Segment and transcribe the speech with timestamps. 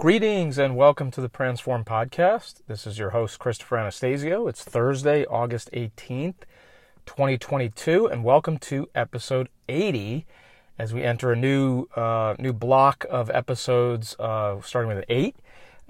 [0.00, 2.62] Greetings and welcome to the Transform Podcast.
[2.66, 4.48] This is your host, Christopher Anastasio.
[4.48, 6.36] It's Thursday, August 18th,
[7.04, 10.24] 2022, and welcome to episode 80
[10.78, 15.36] as we enter a new uh, new block of episodes uh, starting with an 8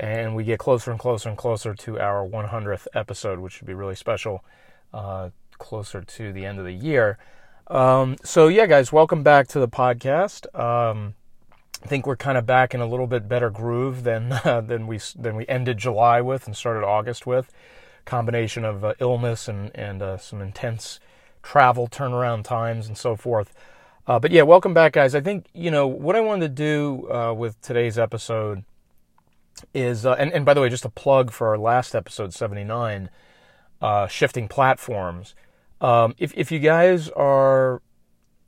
[0.01, 3.75] and we get closer and closer and closer to our 100th episode, which should be
[3.75, 4.45] really special
[4.93, 7.17] uh, closer to the end of the year.
[7.69, 10.53] Um, so, yeah, guys, welcome back to the podcast.
[10.59, 11.15] Um,
[11.83, 14.87] I think we're kind of back in a little bit better groove than uh, than
[14.87, 17.53] we than we ended July with and started August with.
[18.05, 21.01] Combination of uh, illness and and uh, some intense
[21.43, 23.55] travel turnaround times and so forth.
[24.07, 25.15] Uh, but yeah, welcome back, guys.
[25.15, 28.65] I think you know what I wanted to do uh, with today's episode
[29.73, 32.65] is, uh, and and by the way, just a plug for our last episode seventy
[32.65, 33.11] nine,
[34.09, 35.35] shifting platforms.
[35.81, 37.81] Um, if if you guys are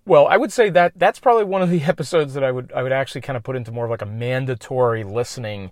[0.05, 2.83] well, I would say that that's probably one of the episodes that I would I
[2.83, 5.70] would actually kind of put into more of like a mandatory listening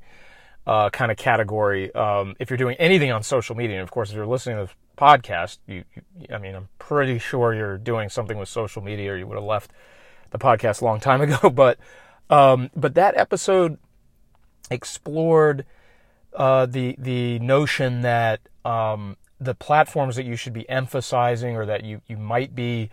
[0.66, 1.94] uh, kind of category.
[1.94, 4.62] Um, if you're doing anything on social media, and of course, if you're listening to
[4.64, 9.12] this podcast, you, you, I mean, I'm pretty sure you're doing something with social media,
[9.12, 9.72] or you would have left
[10.30, 11.50] the podcast a long time ago.
[11.50, 11.78] But
[12.28, 13.78] um, but that episode
[14.70, 15.64] explored
[16.34, 21.84] uh, the the notion that um, the platforms that you should be emphasizing, or that
[21.84, 22.90] you you might be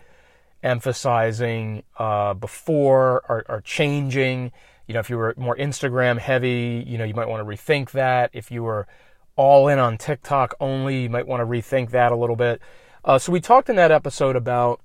[0.67, 4.51] emphasizing uh, before are, are changing.
[4.85, 7.91] You know, if you were more Instagram heavy, you know, you might want to rethink
[7.91, 8.29] that.
[8.33, 8.87] If you were
[9.35, 12.61] all in on TikTok only, you might want to rethink that a little bit.
[13.05, 14.81] Uh, so we talked in that episode about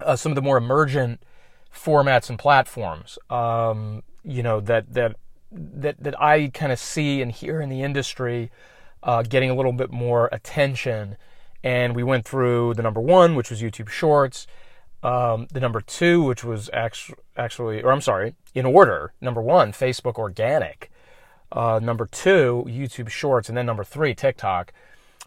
[0.00, 1.20] uh, some of the more emergent
[1.74, 3.18] formats and platforms.
[3.28, 5.16] Um, you know that that
[5.50, 8.50] that that I kind of see and hear in the industry
[9.02, 11.16] uh, getting a little bit more attention.
[11.62, 14.46] And we went through the number one, which was YouTube Shorts.
[15.04, 19.12] Um, the number two, which was actually, actually, or I'm sorry, in order.
[19.20, 20.90] Number one, Facebook Organic.
[21.52, 24.72] Uh, number two, YouTube Shorts, and then number three, TikTok,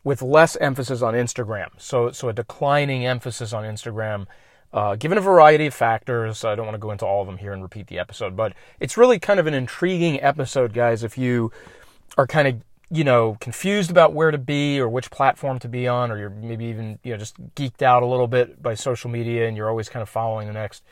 [0.04, 1.68] with less emphasis on Instagram.
[1.78, 4.26] So, so a declining emphasis on Instagram,
[4.74, 6.44] uh, given a variety of factors.
[6.44, 8.54] I don't want to go into all of them here and repeat the episode, but
[8.80, 11.04] it's really kind of an intriguing episode, guys.
[11.04, 11.52] If you
[12.18, 12.56] are kind of
[12.90, 16.30] you know, confused about where to be or which platform to be on, or you're
[16.30, 19.70] maybe even, you know, just geeked out a little bit by social media and you're
[19.70, 20.84] always kind of following the next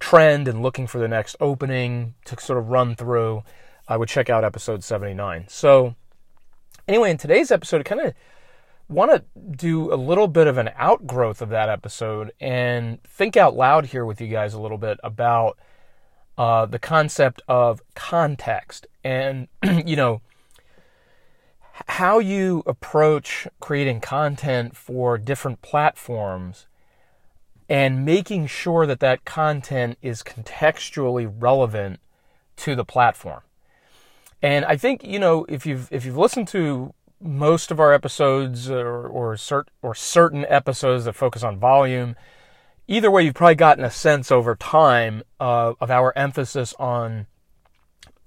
[0.00, 3.42] trend and looking for the next opening to sort of run through,
[3.88, 5.46] I would check out episode 79.
[5.48, 5.94] So,
[6.86, 8.14] anyway, in today's episode, I kind of
[8.88, 9.24] want to
[9.56, 14.04] do a little bit of an outgrowth of that episode and think out loud here
[14.04, 15.58] with you guys a little bit about
[16.36, 18.86] uh, the concept of context.
[19.04, 19.48] And,
[19.86, 20.22] you know,
[21.88, 26.66] how you approach creating content for different platforms
[27.68, 32.00] and making sure that that content is contextually relevant
[32.56, 33.42] to the platform.
[34.42, 38.70] And I think you know if you've if you've listened to most of our episodes
[38.70, 42.16] or or, cert, or certain episodes that focus on volume,
[42.88, 47.26] either way, you've probably gotten a sense over time uh, of our emphasis on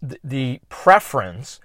[0.01, 1.59] the, the preference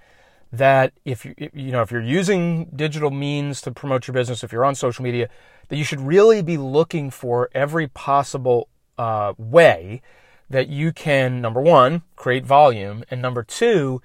[0.52, 4.52] that if you you know if you're using digital means to promote your business, if
[4.52, 5.28] you're on social media,
[5.68, 10.02] that you should really be looking for every possible uh, way
[10.50, 14.00] that you can number one create volume and number two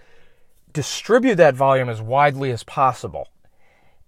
[0.73, 3.29] distribute that volume as widely as possible.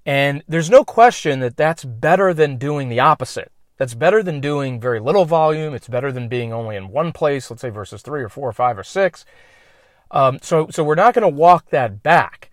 [0.06, 3.51] And there's no question that that's better than doing the opposite.
[3.78, 5.74] That's better than doing very little volume.
[5.74, 8.53] It's better than being only in one place, let's say versus three or four or
[8.53, 9.25] five or six.
[10.16, 12.50] Um, so, so we're not going to walk that back.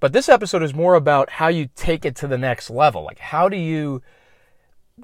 [0.00, 3.02] But this episode is more about how you take it to the next level.
[3.02, 4.02] Like, how do you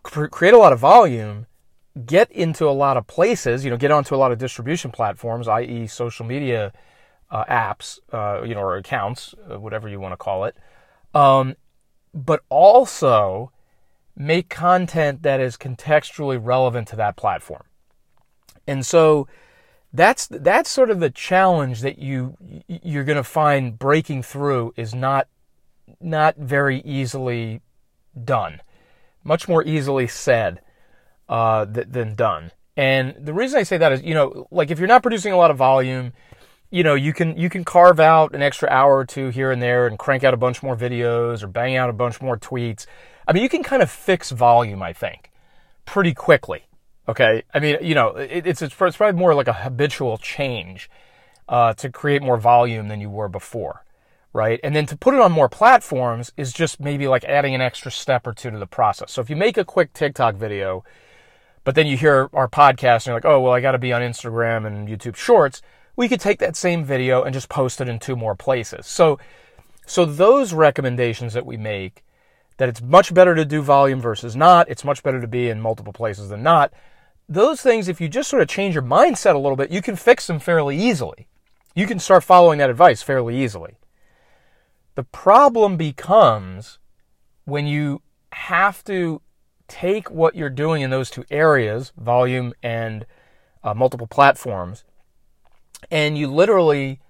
[0.03, 1.47] cr- create a lot of volume,
[2.05, 5.49] get into a lot of places, you know, get onto a lot of distribution platforms,
[5.49, 6.73] i.e., social media
[7.31, 10.57] uh, apps, uh, you know, or accounts, uh, whatever you want to call it,
[11.15, 11.57] um,
[12.15, 13.51] but also
[14.15, 17.65] make content that is contextually relevant to that platform.
[18.67, 19.29] And so,
[19.97, 22.37] that's that's sort of the challenge that you
[22.69, 25.29] you're going to find breaking through is not
[26.01, 27.61] not very easily
[28.25, 28.61] done,
[29.25, 30.61] much more easily said
[31.29, 32.53] uh, th- than done.
[32.77, 35.37] And the reason I say that is, you know, like if you're not producing a
[35.37, 36.13] lot of volume,
[36.71, 39.63] you know, you can you can carve out an extra hour or two here and
[39.63, 42.87] there and crank out a bunch more videos or bang out a bunch more tweets.
[43.27, 45.31] I mean, you can kind of fix volume, I think,
[45.85, 46.67] pretty quickly.
[47.09, 50.91] Okay, I mean, you know, it, it's it's probably more like a habitual change
[51.49, 53.85] uh, to create more volume than you were before,
[54.33, 54.59] right?
[54.65, 57.93] And then to put it on more platforms is just maybe like adding an extra
[57.93, 59.13] step or two to the process.
[59.13, 60.85] So if you make a quick TikTok video,
[61.63, 63.93] but then you hear our podcast and you're like, oh well, I got to be
[63.93, 65.63] on Instagram and YouTube Shorts.
[65.95, 68.87] we could take that same video and just post it in two more places.
[68.87, 69.19] So,
[69.87, 72.03] so those recommendations that we make,
[72.57, 75.61] that it's much better to do volume versus not, it's much better to be in
[75.61, 76.73] multiple places than not.
[77.29, 79.97] Those things, if you just sort of change your mindset a little bit, you can
[79.97, 81.27] fix them fairly easily.
[81.75, 83.77] You can start following that advice fairly easily.
[84.95, 86.79] The problem becomes
[87.45, 88.03] when you
[88.33, 89.21] have to
[89.69, 93.05] take what you're doing in those two areas, volume and
[93.65, 94.85] uh, multiple platforms,
[95.91, 97.01] and you literally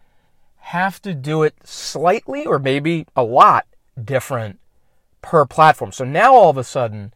[0.56, 3.66] have to do it slightly or maybe a lot
[4.02, 4.58] different
[5.22, 5.92] per platform.
[5.92, 7.12] So now all of a sudden,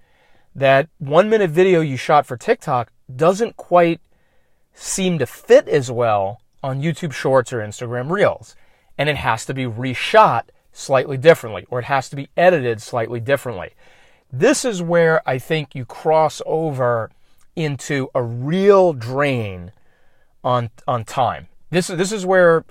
[0.54, 4.00] that one minute video you shot for TikTok doesn't quite
[4.74, 8.56] seem to fit as well on YouTube Shorts or Instagram Reels.
[8.98, 13.20] And it has to be reshot slightly differently, or it has to be edited slightly
[13.20, 13.70] differently.
[14.32, 17.10] This is where I think you cross over
[17.56, 19.72] into a real drain
[20.44, 21.48] on on time.
[21.70, 22.64] This this is where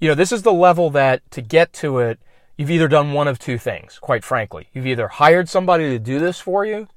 [0.00, 2.18] you know this is the level that to get to it
[2.56, 4.68] you've either done one of two things, quite frankly.
[4.72, 6.88] You've either hired somebody to do this for you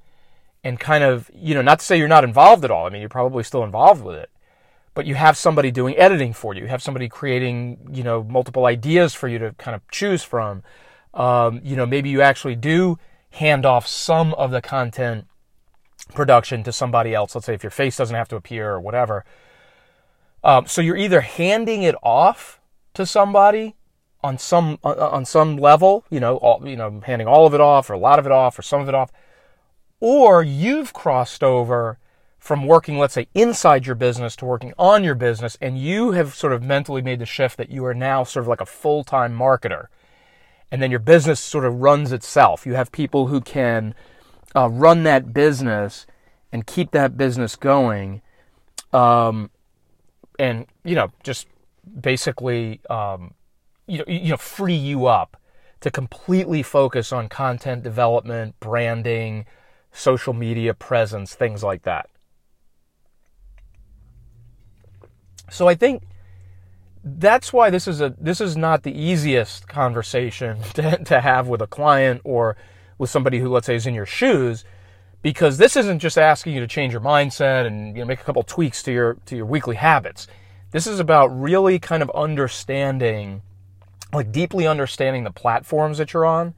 [0.66, 2.86] and kind of, you know, not to say you're not involved at all.
[2.86, 4.30] I mean, you're probably still involved with it
[4.96, 6.62] but you have somebody doing editing for you.
[6.62, 10.64] You have somebody creating, you know, multiple ideas for you to kind of choose from.
[11.14, 12.98] Um, you know, maybe you actually do
[13.32, 15.28] hand off some of the content
[16.14, 17.36] production to somebody else.
[17.36, 19.26] Let's say if your face doesn't have to appear or whatever.
[20.46, 22.62] Um, so you're either handing it off
[22.94, 23.76] to somebody
[24.24, 27.90] on some on some level, you know, all, you know, handing all of it off
[27.90, 29.12] or a lot of it off or some of it off,
[30.00, 31.98] or you've crossed over
[32.46, 36.36] from working, let's say, inside your business to working on your business, and you have
[36.36, 39.04] sort of mentally made the shift that you are now sort of like a full
[39.04, 39.88] time marketer.
[40.72, 42.66] And then your business sort of runs itself.
[42.66, 43.96] You have people who can
[44.56, 46.06] uh, run that business
[46.52, 48.22] and keep that business going,
[48.94, 49.50] um,
[50.38, 51.48] and you know, just
[52.00, 53.34] basically, um,
[53.88, 55.42] you know, you know, free you up
[55.82, 59.46] to completely focus on content development, branding,
[59.96, 62.10] social media presence, things like that.
[65.50, 66.04] So I think
[67.04, 71.62] that's why this is a this is not the easiest conversation to, to have with
[71.62, 72.58] a client or
[72.98, 74.66] with somebody who let's say is in your shoes
[75.22, 78.24] because this isn't just asking you to change your mindset and you know make a
[78.24, 80.28] couple tweaks to your to your weekly habits.
[80.72, 83.44] This is about really kind of understanding
[84.12, 86.56] like deeply understanding the platforms that you're on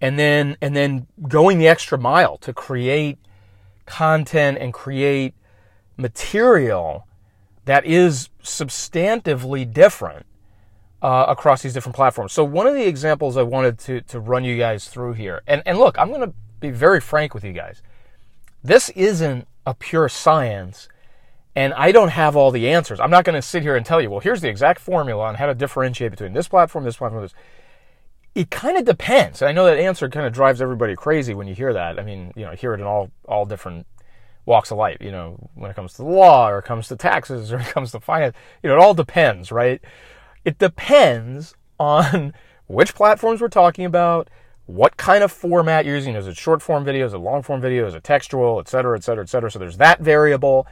[0.00, 3.18] and then and then going the extra mile to create
[3.86, 5.34] content and create
[5.96, 7.06] material
[7.64, 10.26] that is substantively different
[11.02, 12.32] uh, across these different platforms.
[12.32, 15.62] So one of the examples I wanted to to run you guys through here, and
[15.66, 17.82] and look, I'm going to be very frank with you guys.
[18.62, 20.88] This isn't a pure science,
[21.54, 23.00] and I don't have all the answers.
[23.00, 25.34] I'm not going to sit here and tell you, well, here's the exact formula on
[25.34, 27.34] how to differentiate between this platform, this platform, this.
[28.34, 29.42] It kind of depends.
[29.42, 32.00] I know that answer kind of drives everybody crazy when you hear that.
[32.00, 33.86] I mean, you know, hear it in all all different
[34.46, 36.96] walks of life, you know, when it comes to the law or it comes to
[36.96, 39.80] taxes or it comes to finance, you know, it all depends, right?
[40.44, 42.34] It depends on
[42.66, 44.28] which platforms we're talking about,
[44.66, 46.14] what kind of format you're using.
[46.14, 47.06] Is it short form video?
[47.06, 47.86] Is it long form video?
[47.86, 49.50] Is it textual, et cetera, et cetera, et cetera?
[49.50, 50.66] So there's that variable.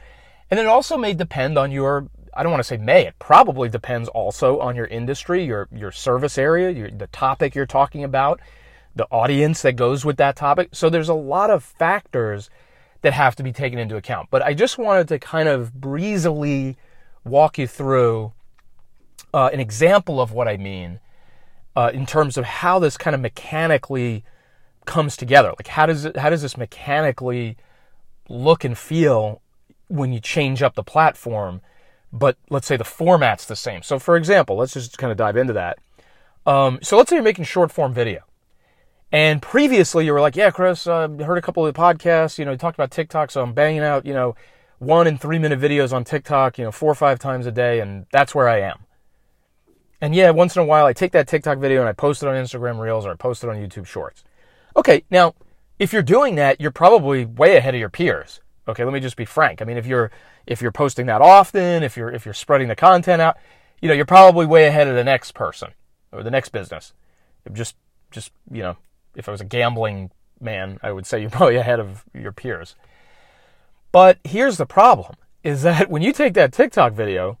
[0.49, 3.69] And it also may depend on your, I don't want to say may, it probably
[3.69, 8.39] depends also on your industry, your, your service area, your, the topic you're talking about,
[8.95, 10.69] the audience that goes with that topic.
[10.71, 12.49] So there's a lot of factors
[13.01, 14.29] that have to be taken into account.
[14.31, 16.77] But I just wanted to kind of breezily
[17.23, 18.33] walk you through
[19.33, 20.99] uh, an example of what I mean
[21.75, 24.23] uh, in terms of how this kind of mechanically
[24.85, 25.49] comes together.
[25.49, 27.57] Like how does it, how does this mechanically
[28.29, 29.41] look and feel
[29.87, 31.61] when you change up the platform,
[32.13, 33.81] but let's say the format's the same.
[33.81, 35.79] So for example, let's just kind of dive into that.
[36.45, 38.21] Um, so let's say you're making short form video.
[39.11, 42.37] And previously, you were like, "Yeah, Chris, I uh, heard a couple of the podcasts.
[42.39, 44.35] You know, you talked about TikTok, so I'm banging out, you know,
[44.79, 47.79] one and three minute videos on TikTok, you know, four or five times a day,
[47.79, 48.85] and that's where I am."
[50.01, 52.27] And yeah, once in a while, I take that TikTok video and I post it
[52.27, 54.23] on Instagram Reels or I post it on YouTube Shorts.
[54.75, 55.35] Okay, now
[55.79, 58.41] if you're doing that, you're probably way ahead of your peers.
[58.67, 59.61] Okay, let me just be frank.
[59.61, 60.11] I mean, if you're
[60.47, 63.37] if you're posting that often, if you're if you're spreading the content out,
[63.81, 65.71] you know, you're probably way ahead of the next person
[66.11, 66.93] or the next business.
[67.51, 67.75] Just
[68.11, 68.77] just you know,
[69.15, 72.75] if I was a gambling man, I would say you're probably ahead of your peers.
[73.91, 77.37] But here's the problem is that when you take that TikTok video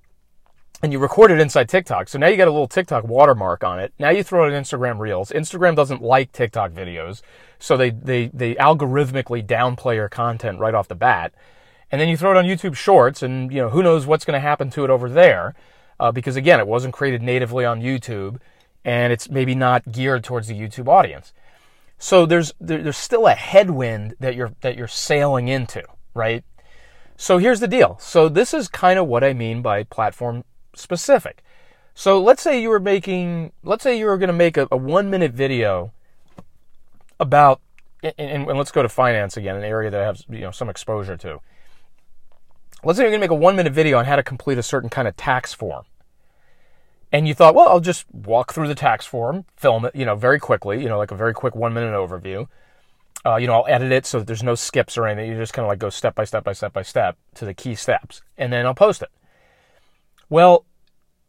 [0.81, 3.79] and you record it inside TikTok, so now you got a little TikTok watermark on
[3.79, 3.93] it.
[3.97, 5.31] Now you throw it in Instagram Reels.
[5.31, 7.21] Instagram doesn't like TikTok videos,
[7.63, 11.33] so they, they, they algorithmically downplay your content right off the bat.
[11.89, 14.35] And then you throw it on YouTube Shorts, and you know who knows what's going
[14.35, 15.55] to happen to it over there.
[15.99, 18.39] uh, because again, it wasn't created natively on YouTube,
[18.83, 21.31] and it's maybe not geared towards the YouTube audience.
[21.97, 26.43] So there's there, there's still a headwind that you're that you're sailing into, right?
[27.15, 27.97] So here's the deal.
[28.01, 30.43] So this is kind of what I mean by platform
[30.75, 31.43] specific.
[31.95, 34.77] So let's say you were making, let's say you were going to make a, a
[34.77, 35.93] one minute video
[37.23, 37.61] about,
[38.03, 40.69] and, and, let's go to finance again, an area that I have you know some
[40.69, 41.39] exposure to.
[42.83, 44.63] Let's say you're going to make a one minute video on how to complete a
[44.63, 45.85] certain kind of tax form.
[47.13, 50.15] And you thought, well, I'll just walk through the tax form, film it, you know,
[50.15, 52.47] very quickly, you know, like a very quick one minute overview.
[53.25, 55.31] Uh, you know, I'll edit it so that there's no skips or anything.
[55.31, 57.53] You just kind of like go step by step by step by step to the
[57.53, 59.09] key steps, and then I'll post it.
[60.29, 60.65] Well,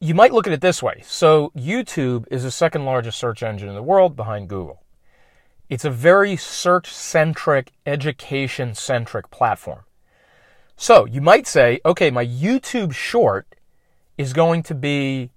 [0.01, 1.03] you might look at it this way.
[1.05, 4.84] So, YouTube is the second largest search engine in the world behind Google.
[5.69, 9.81] It's a very search centric, education centric platform.
[10.77, 13.47] So, you might say, okay, my YouTube short
[14.19, 15.31] is going to be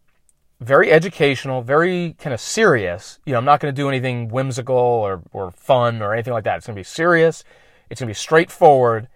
[0.60, 3.20] very educational, very kind of serious.
[3.26, 6.44] You know, I'm not going to do anything whimsical or, or fun or anything like
[6.46, 6.58] that.
[6.58, 7.44] It's going to be serious,
[7.90, 9.08] it's going to be straightforward,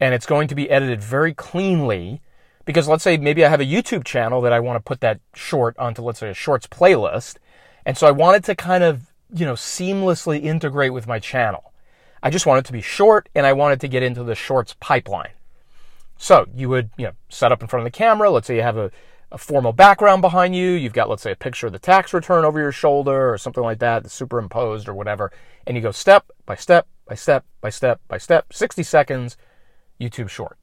[0.00, 2.20] and it's going to be edited very cleanly
[2.64, 5.20] because let's say maybe I have a YouTube channel that I want to put that
[5.34, 7.36] short onto, let's say, a shorts playlist.
[7.84, 11.72] And so I wanted to kind of, you know, seamlessly integrate with my channel.
[12.22, 15.32] I just wanted to be short and I wanted to get into the shorts pipeline.
[16.16, 18.30] So you would, you know, set up in front of the camera.
[18.30, 18.92] Let's say you have a,
[19.32, 20.70] a formal background behind you.
[20.70, 23.64] You've got, let's say, a picture of the tax return over your shoulder or something
[23.64, 25.32] like that, superimposed or whatever.
[25.66, 29.36] And you go step by step by step by step by step, 60 seconds,
[30.00, 30.58] YouTube short.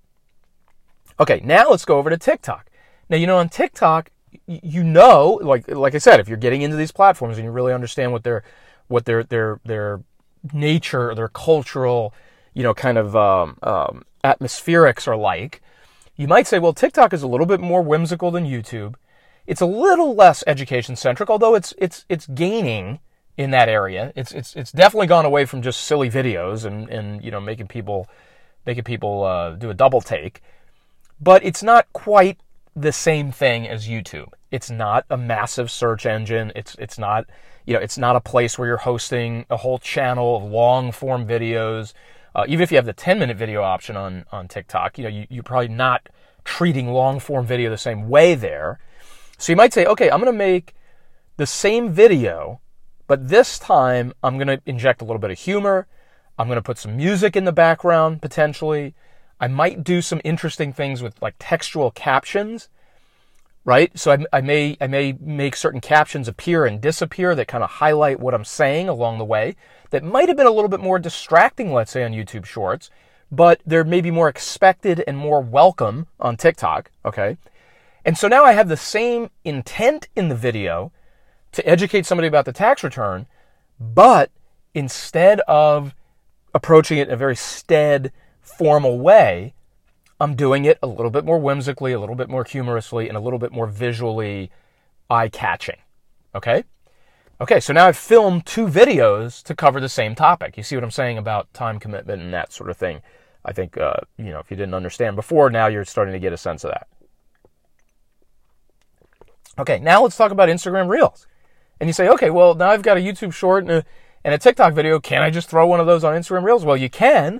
[1.19, 2.69] Okay, now let's go over to TikTok.
[3.09, 4.11] Now, you know, on TikTok,
[4.49, 7.73] you know, like like I said, if you're getting into these platforms and you really
[7.73, 8.43] understand what their
[8.87, 10.01] what their their their
[10.53, 12.13] nature, or their cultural,
[12.53, 15.61] you know, kind of um, um, atmospherics are like,
[16.15, 18.95] you might say, well, TikTok is a little bit more whimsical than YouTube.
[19.45, 22.99] It's a little less education centric, although it's it's it's gaining
[23.37, 24.11] in that area.
[24.15, 27.67] It's it's it's definitely gone away from just silly videos and and you know making
[27.67, 28.07] people
[28.65, 30.41] making people uh, do a double take
[31.19, 32.39] but it's not quite
[32.75, 34.29] the same thing as YouTube.
[34.51, 36.51] It's not a massive search engine.
[36.55, 37.25] It's it's not
[37.65, 41.27] you know it's not a place where you're hosting a whole channel of long form
[41.27, 41.93] videos.
[42.35, 45.09] Uh, even if you have the 10 minute video option on on TikTok, you know
[45.09, 46.09] you, you're probably not
[46.43, 48.79] treating long form video the same way there.
[49.37, 50.73] So you might say, okay, I'm going to make
[51.37, 52.59] the same video,
[53.07, 55.87] but this time I'm going to inject a little bit of humor.
[56.37, 58.95] I'm going to put some music in the background potentially.
[59.39, 62.67] I might do some interesting things with like textual captions,
[63.65, 63.97] right?
[63.97, 67.69] So I, I, may I may make certain captions appear and disappear that kind of
[67.69, 69.55] highlight what I'm saying along the way.
[69.91, 72.89] That might have been a little bit more distracting, let's say on YouTube Shorts,
[73.31, 76.91] but they're maybe more expected and more welcome on TikTok.
[77.05, 77.37] Okay,
[78.05, 80.91] and so now I have the same intent in the video
[81.51, 83.25] to educate somebody about the tax return,
[83.79, 84.31] but
[84.73, 85.95] instead of
[86.53, 88.11] approaching it in a very stead
[88.41, 89.53] formal way,
[90.19, 93.21] I'm doing it a little bit more whimsically, a little bit more humorously, and a
[93.21, 94.51] little bit more visually
[95.09, 95.77] eye catching.
[96.35, 96.63] Okay?
[97.41, 100.57] Okay, so now I've filmed two videos to cover the same topic.
[100.57, 103.01] You see what I'm saying about time commitment and that sort of thing.
[103.45, 106.33] I think, uh, you know, if you didn't understand before, now you're starting to get
[106.33, 106.87] a sense of that.
[109.57, 111.27] Okay, now let's talk about Instagram Reels.
[111.79, 113.85] And you say, okay, well, now I've got a YouTube short and a,
[114.25, 114.99] and a TikTok video.
[114.99, 116.65] Can I just throw one of those on Instagram Reels?
[116.65, 117.39] Well, you can,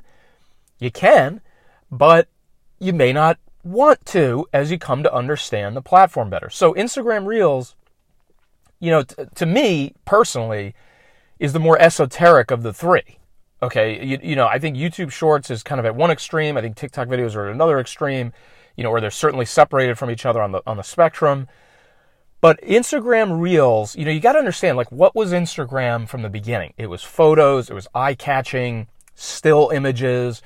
[0.79, 1.41] you can,
[1.91, 2.29] but
[2.79, 6.49] you may not want to as you come to understand the platform better.
[6.49, 7.75] So Instagram Reels,
[8.79, 10.73] you know, t- to me personally,
[11.39, 13.19] is the more esoteric of the three.
[13.61, 16.57] Okay, you, you know, I think YouTube Shorts is kind of at one extreme.
[16.57, 18.31] I think TikTok videos are at another extreme.
[18.77, 21.47] You know, where they're certainly separated from each other on the on the spectrum.
[22.39, 26.29] But Instagram Reels, you know, you got to understand like what was Instagram from the
[26.29, 26.73] beginning?
[26.77, 30.41] It was photos, it was eye catching, still images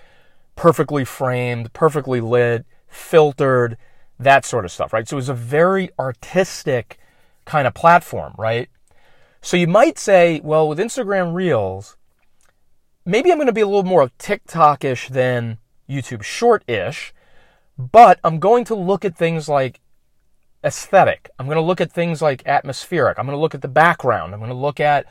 [0.56, 3.78] perfectly framed, perfectly lit, filtered,
[4.20, 5.08] that sort of stuff, right?
[5.08, 7.00] So it was a very artistic
[7.46, 8.70] kind of platform, right?
[9.42, 11.98] So you might say, well, with Instagram Reels,
[13.06, 15.58] maybe I'm going to be a little more TikTok-ish than
[15.90, 17.14] YouTube short-ish,
[17.78, 19.82] but I'm going to look at things like
[20.64, 21.30] aesthetic.
[21.38, 23.20] I'm going to look at things like atmospheric.
[23.20, 24.34] I'm going to look at the background.
[24.34, 25.06] I'm going to look at,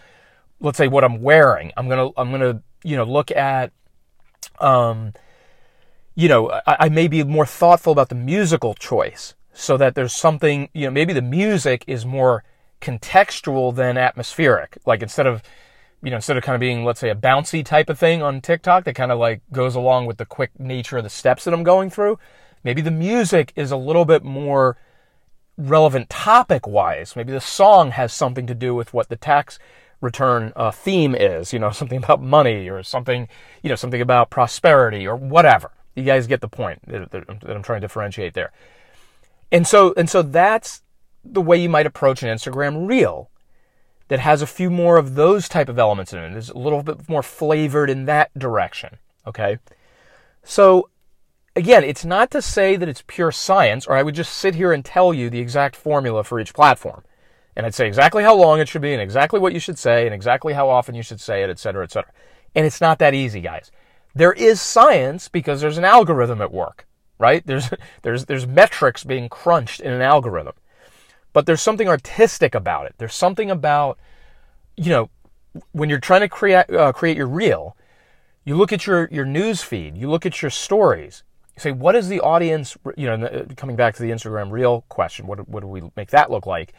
[0.61, 1.72] let's say, what I'm wearing.
[1.76, 3.72] I'm going to, I'm going to, you know, look at,
[4.61, 5.12] um,
[6.14, 10.12] you know, I, I may be more thoughtful about the musical choice so that there's
[10.12, 12.45] something, you know, maybe the music is more
[12.81, 14.78] contextual than atmospheric.
[14.87, 15.42] Like instead of,
[16.02, 18.40] you know, instead of kind of being, let's say, a bouncy type of thing on
[18.40, 21.54] TikTok that kind of like goes along with the quick nature of the steps that
[21.54, 22.19] I'm going through,
[22.64, 24.76] maybe the music is a little bit more
[25.57, 27.14] relevant topic wise.
[27.14, 29.59] Maybe the song has something to do with what the tax
[30.00, 33.28] return uh, theme is, you know, something about money or something,
[33.62, 35.71] you know, something about prosperity or whatever.
[35.94, 38.52] You guys get the point that, I'm trying to differentiate there.
[39.50, 40.82] And so, and so that's
[41.25, 43.30] the way you might approach an Instagram reel
[44.08, 46.37] that has a few more of those type of elements in it.
[46.37, 48.99] It's a little bit more flavored in that direction.
[49.26, 49.58] Okay.
[50.42, 50.88] So
[51.54, 54.72] again, it's not to say that it's pure science, or I would just sit here
[54.72, 57.04] and tell you the exact formula for each platform.
[57.54, 60.06] And I'd say exactly how long it should be, and exactly what you should say,
[60.06, 62.11] and exactly how often you should say it, et cetera, et cetera.
[62.54, 63.70] And it's not that easy, guys.
[64.14, 66.87] There is science because there's an algorithm at work,
[67.19, 67.47] right?
[67.47, 67.71] There's,
[68.02, 70.54] there's, there's metrics being crunched in an algorithm.
[71.33, 72.95] But there's something artistic about it.
[72.99, 73.99] There's something about,
[74.76, 75.11] you know,
[75.73, 77.76] when you're trying to create, uh, create your reel,
[78.45, 81.23] you look at your, your news feed, you look at your stories,
[81.57, 85.26] say, what is the audience, you know, uh, coming back to the Instagram reel question,
[85.26, 86.73] what, what do we make that look like?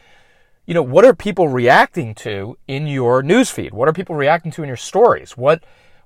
[0.66, 3.72] You know, what are people reacting to in your newsfeed?
[3.72, 5.36] What are people reacting to in your stories?
[5.36, 5.62] What,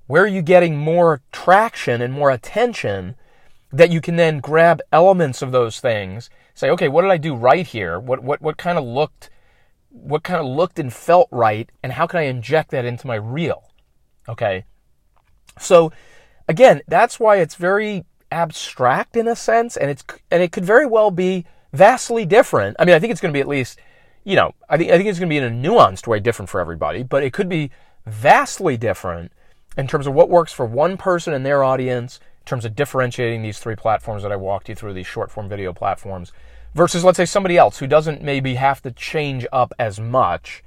[0.08, 3.14] where are you getting more traction and more attention
[3.70, 7.34] that you can then grab elements of those things, say, okay, what did I do
[7.34, 8.00] right here?
[8.00, 9.30] What, what, what kind of looked,
[9.90, 11.70] what kind of looked and felt right?
[11.82, 13.70] And how can I inject that into my reel?
[14.28, 14.64] Okay.
[15.58, 15.92] So
[16.48, 20.86] again, that's why it's very abstract in a sense, and it's and it could very
[20.86, 22.76] well be vastly different.
[22.78, 23.78] I mean, I think it's going to be at least,
[24.24, 26.48] you know, I think I think it's going to be in a nuanced way different
[26.48, 27.70] for everybody, but it could be
[28.06, 29.32] vastly different
[29.78, 33.42] in terms of what works for one person and their audience, in terms of differentiating
[33.42, 36.32] these three platforms that I walked you through, these short form video platforms,
[36.74, 40.64] versus let's say somebody else who doesn't maybe have to change up as much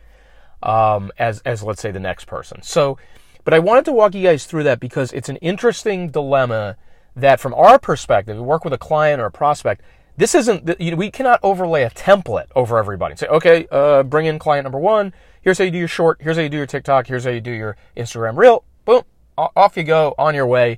[0.64, 2.62] um, as as let's say the next person.
[2.62, 2.98] So,
[3.44, 6.78] but I wanted to walk you guys through that because it's an interesting dilemma
[7.16, 9.82] that from our perspective, we work with a client or a prospect,
[10.16, 14.28] this isn't, you know, we cannot overlay a template over everybody say, okay, uh, bring
[14.28, 15.14] in client number one.
[15.42, 16.22] Here's how you do your short.
[16.22, 17.08] Here's how you do your TikTok.
[17.08, 18.64] Here's how you do your Instagram reel.
[18.86, 19.04] Boom.
[19.38, 20.78] Off you go on your way.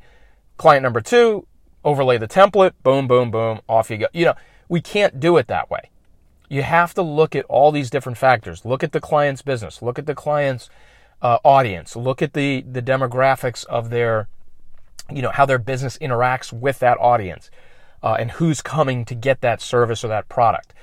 [0.57, 1.45] Client number two,
[1.83, 2.73] overlay the template.
[2.83, 3.59] Boom, boom, boom.
[3.67, 4.07] Off you go.
[4.13, 4.35] You know,
[4.69, 5.89] we can't do it that way.
[6.49, 8.63] You have to look at all these different factors.
[8.63, 9.81] Look at the client's business.
[9.81, 10.69] Look at the client's
[11.21, 11.95] uh, audience.
[11.95, 14.27] Look at the, the demographics of their
[15.11, 17.49] you know, how their business interacts with that audience
[18.01, 20.73] uh, and who's coming to get that service or that product.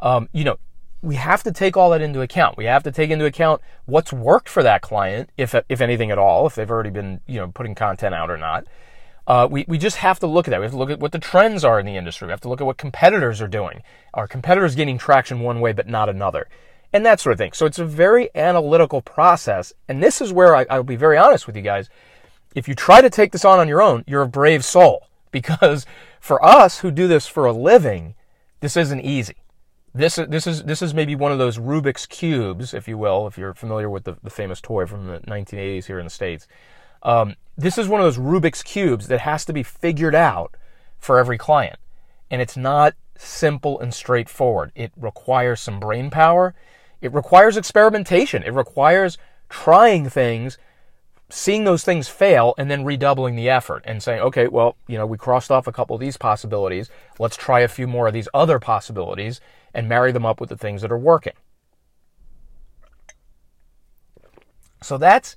[0.00, 0.58] Um, you know,
[1.06, 2.56] we have to take all that into account.
[2.56, 6.18] We have to take into account what's worked for that client, if, if anything at
[6.18, 8.66] all, if they've already been, you know, putting content out or not.
[9.24, 10.58] Uh, we, we just have to look at that.
[10.58, 12.26] We have to look at what the trends are in the industry.
[12.26, 13.82] We have to look at what competitors are doing.
[14.14, 16.48] Are competitors gaining traction one way but not another?
[16.92, 17.52] And that sort of thing.
[17.52, 19.72] So it's a very analytical process.
[19.88, 21.88] And this is where I, I'll be very honest with you guys
[22.56, 25.06] if you try to take this on on your own, you're a brave soul.
[25.32, 25.84] Because
[26.18, 28.14] for us who do this for a living,
[28.60, 29.34] this isn't easy.
[29.96, 33.38] This, this, is, this is maybe one of those Rubik's Cubes, if you will, if
[33.38, 36.46] you're familiar with the, the famous toy from the 1980s here in the States.
[37.02, 40.54] Um, this is one of those Rubik's Cubes that has to be figured out
[40.98, 41.78] for every client.
[42.30, 44.70] And it's not simple and straightforward.
[44.74, 46.54] It requires some brain power.
[47.00, 48.42] It requires experimentation.
[48.42, 49.16] It requires
[49.48, 50.58] trying things
[51.28, 55.06] seeing those things fail and then redoubling the effort and saying, okay, well, you know,
[55.06, 56.90] we crossed off a couple of these possibilities.
[57.18, 59.40] Let's try a few more of these other possibilities
[59.76, 61.34] and marry them up with the things that are working.
[64.82, 65.36] So that's,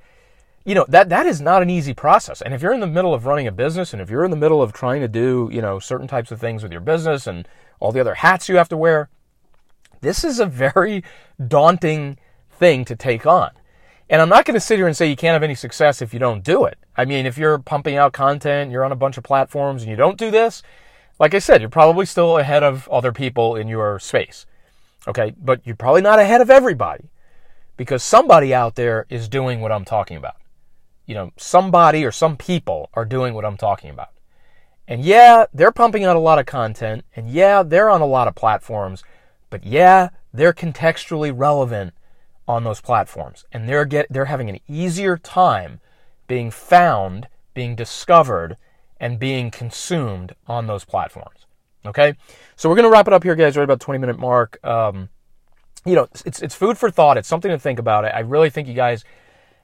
[0.64, 2.42] you know, that, that is not an easy process.
[2.42, 4.38] And if you're in the middle of running a business and if you're in the
[4.38, 7.48] middle of trying to do, you know, certain types of things with your business and
[7.82, 9.10] all the other hats you have to wear,
[10.00, 11.04] this is a very
[11.46, 12.18] daunting
[12.50, 13.52] thing to take on.
[14.10, 16.14] And I'm not going to sit here and say you can't have any success if
[16.14, 16.78] you don't do it.
[16.96, 19.98] I mean, if you're pumping out content, you're on a bunch of platforms and you
[19.98, 20.64] don't do this,
[21.20, 24.46] like I said, you're probably still ahead of other people in your space.
[25.08, 25.34] Okay.
[25.40, 27.10] But you're probably not ahead of everybody
[27.78, 30.36] because somebody out there is doing what I'm talking about.
[31.06, 34.10] You know, somebody or some people are doing what I'm talking about.
[34.88, 38.28] And yeah, they're pumping out a lot of content and yeah, they're on a lot
[38.28, 39.04] of platforms,
[39.50, 41.94] but yeah, they're contextually relevant
[42.48, 45.80] on those platforms, and they're get they're having an easier time
[46.28, 48.58] being found, being discovered,
[49.00, 51.46] and being consumed on those platforms.
[51.86, 52.14] Okay,
[52.56, 53.56] so we're gonna wrap it up here, guys.
[53.56, 54.60] Right about twenty minute mark.
[54.66, 55.10] Um,
[55.86, 57.18] you know, it's it's food for thought.
[57.18, 58.06] It's something to think about.
[58.06, 59.04] I really think you guys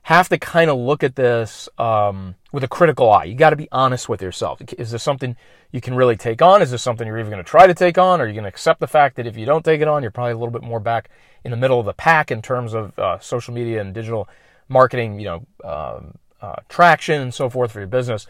[0.03, 3.23] have to kind of look at this um, with a critical eye.
[3.23, 4.61] You got to be honest with yourself.
[4.77, 5.35] Is this something
[5.71, 6.61] you can really take on?
[6.61, 8.21] Is this something you're even going to try to take on?
[8.21, 10.11] Are you going to accept the fact that if you don't take it on, you're
[10.11, 11.09] probably a little bit more back
[11.43, 14.29] in the middle of the pack in terms of uh, social media and digital
[14.69, 18.27] marketing, you know, um, uh, traction and so forth for your business.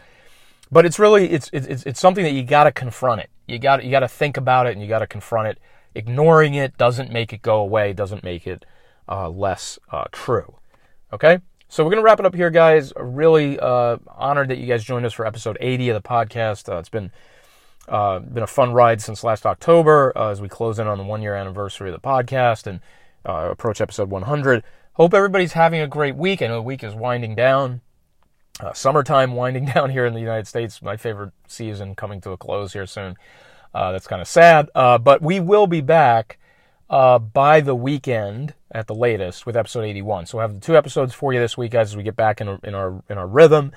[0.70, 3.30] But it's really it's it's it's something that you got to confront it.
[3.46, 5.58] You got you got to think about it and you got to confront it
[5.96, 8.64] ignoring it doesn't make it go away, doesn't make it
[9.08, 10.58] uh, less uh, true.
[11.12, 11.40] Okay?
[11.68, 12.92] So we're to wrap it up here, guys.
[12.96, 16.72] Really uh, honored that you guys joined us for episode 80 of the podcast.
[16.72, 17.10] Uh, it's been
[17.88, 21.04] uh, been a fun ride since last October uh, as we close in on the
[21.04, 22.80] one year anniversary of the podcast and
[23.24, 24.62] approach episode 100.
[24.94, 26.42] Hope everybody's having a great week.
[26.42, 27.80] I know the week is winding down.
[28.60, 30.80] Uh, summertime winding down here in the United States.
[30.82, 33.16] My favorite season coming to a close here soon.
[33.74, 34.70] Uh, that's kind of sad.
[34.74, 36.38] Uh, but we will be back
[36.88, 40.26] by the weekend at the latest with episode 81.
[40.26, 42.58] So we'll have two episodes for you this week, guys, as we get back in,
[42.62, 43.72] in our in our rhythm.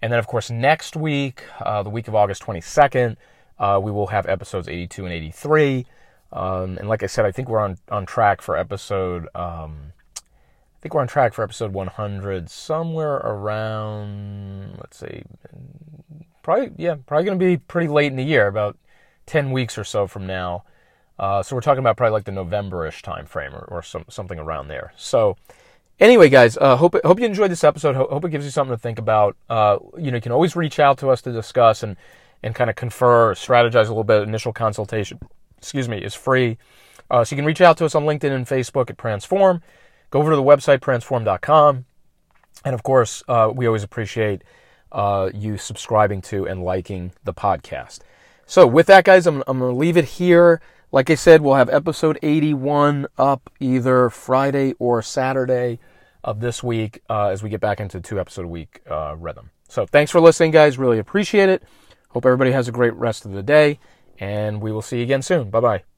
[0.00, 3.16] And then, of course, next week, the week of August 22nd,
[3.58, 5.86] uh, we will have episodes 82 and 83.
[6.32, 9.28] Um, and like I said, I think we're on, on track for episode.
[9.34, 9.92] Um,
[10.82, 14.78] think we're on track for episode 100 somewhere around.
[14.78, 15.22] Let's see,
[16.42, 18.76] probably yeah, probably going to be pretty late in the year, about
[19.26, 20.64] 10 weeks or so from now.
[21.20, 24.40] Uh, so we're talking about probably like the November-ish time frame or, or some, something
[24.40, 24.92] around there.
[24.96, 25.36] So
[26.00, 27.94] anyway, guys, uh, hope hope you enjoyed this episode.
[27.94, 29.36] Hope it gives you something to think about.
[29.48, 31.96] Uh, you know, you can always reach out to us to discuss and
[32.42, 34.24] and kind of confer, strategize a little bit.
[34.24, 35.20] Initial consultation,
[35.58, 36.58] excuse me, is free.
[37.08, 39.62] Uh, so you can reach out to us on LinkedIn and Facebook at Transform.
[40.12, 41.86] Go over to the website, transform.com.
[42.66, 44.42] And of course, uh, we always appreciate
[44.92, 48.00] uh, you subscribing to and liking the podcast.
[48.44, 50.60] So, with that, guys, I'm, I'm going to leave it here.
[50.92, 55.78] Like I said, we'll have episode 81 up either Friday or Saturday
[56.22, 59.50] of this week uh, as we get back into two episode a week uh, rhythm.
[59.68, 60.76] So, thanks for listening, guys.
[60.76, 61.62] Really appreciate it.
[62.10, 63.78] Hope everybody has a great rest of the day,
[64.18, 65.48] and we will see you again soon.
[65.48, 65.91] Bye bye.